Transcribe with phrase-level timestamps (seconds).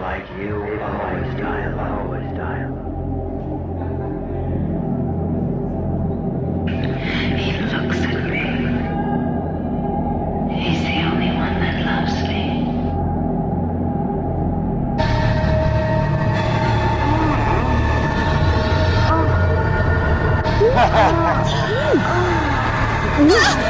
[0.00, 1.60] like you always die
[2.00, 2.64] always die
[7.36, 8.44] He looks at me.
[10.54, 12.16] He's the only one that loves
[23.60, 23.66] me.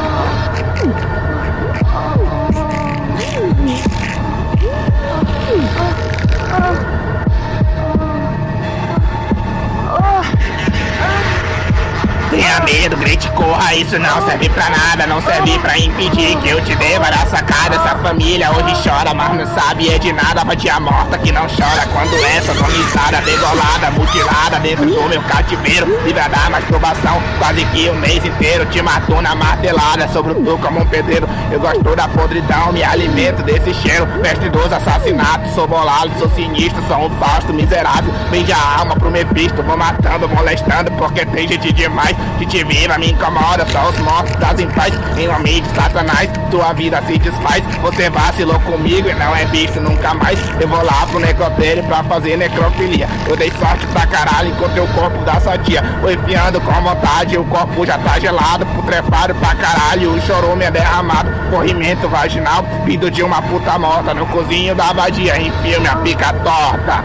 [13.81, 17.79] isso não serve pra nada, não serve pra impedir que eu te dê várias sacadas.
[17.83, 20.43] Essa família hoje chora, mas não sabe é de nada.
[20.43, 25.87] Vadia morta que não chora quando essa agonizada, degolada, mutilada dentro do meu cativeiro.
[26.05, 28.65] Livra da masturbação, quase que o mês inteiro.
[28.67, 31.27] Te matou na martelada, sobre tu como um pedreiro.
[31.51, 34.05] Eu gosto da podridão, me alimento desse cheiro.
[34.21, 38.13] Mestre dos assassinatos, sou bolado, sou sinistro, sou um fausto miserável.
[38.29, 42.15] Vende a alma pro Mephisto, vou matando, molestando, porque tem gente demais
[42.51, 43.65] te viva, me incomoda.
[43.71, 47.63] Só os mortos trazem paz, em nome de Satanás, tua vida se desfaz.
[47.81, 50.37] Você vacilou comigo e não é bicho nunca mais.
[50.59, 53.07] Eu vou lá pro necrotério pra fazer necrofilia.
[53.27, 55.81] Eu dei sorte pra caralho, encontrei o corpo da sadia.
[56.01, 60.13] Vou enfiando com vontade, o corpo já tá gelado, putrefado pra caralho.
[60.13, 65.41] O chorume é derramado corrimento vaginal, vindo de uma puta morta no cozinho da abadia,
[65.41, 67.01] enfia minha pica torta.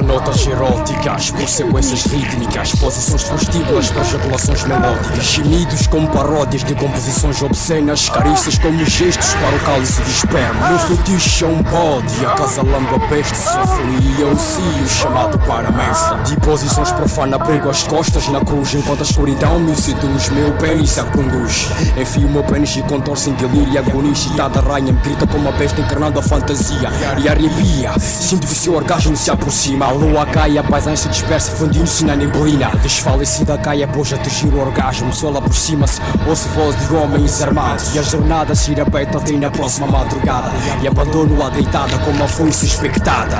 [0.09, 7.39] notas eróticas, por sequências rítmicas, posições prostíbulas para ejaculações melódicas, gemidos como paródias de composições
[7.43, 10.69] obscenas, carícias como gestos para o cálice de esperma.
[10.69, 16.15] Meu fetiche é um bode, acasalando a peste, sofria um cio chamado para a mesa.
[16.25, 20.97] De posições profana, prego as costas na cruz, enquanto a escuridão me seduz, meu pênis
[20.97, 21.67] a conduz.
[21.95, 25.51] Enfio meu pênis e contorce em delírio e agonia, excitada rainha me grita como uma
[25.51, 26.89] besta encarnando a fantasia
[27.23, 27.99] e arrepia.
[27.99, 32.69] Sinto que seu orgasmo se aproxima lua cai, a paisagem se dispersa fundindo-se na neblina
[32.81, 37.93] Desfalecida cai após atingir o orgasmo Sol aproxima-se, ouço voz de homens armados.
[37.93, 40.51] E a jornada se repete até na próxima madrugada.
[40.81, 43.37] E abandono-a deitada como a foice expectada.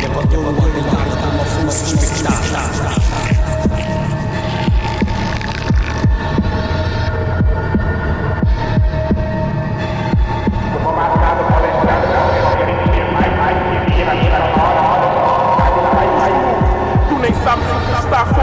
[0.00, 3.05] E abandono-a deitada como a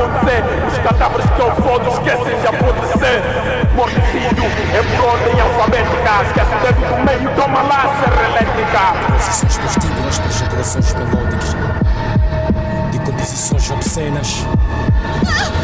[0.04, 0.44] acontecer.
[0.68, 3.22] Os cadáveres que eu fodo esquecem de apodrecer.
[3.76, 6.24] Mortecido em é por ordem alfabética.
[6.28, 8.82] Esquece o dedo do meio, toma lá a serra elétrica.
[9.14, 11.56] Posições postíbulas para gerações melódicas.
[12.92, 14.46] De composições obscenas.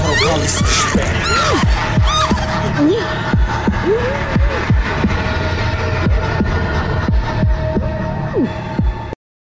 [0.02, 1.30] Para o galo se desperta.